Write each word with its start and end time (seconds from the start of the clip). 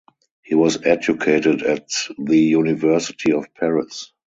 He 0.41 0.55
was 0.55 0.83
educated 0.83 1.61
at 1.61 1.87
the 2.17 2.39
University 2.39 3.33
of 3.33 3.53
Paris. 3.53 4.13